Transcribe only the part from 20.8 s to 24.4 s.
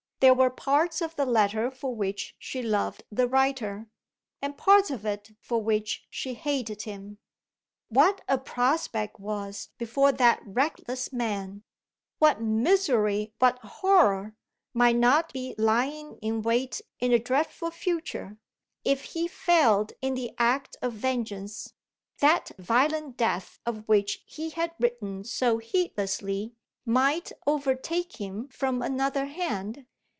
of vengeance, that violent death of which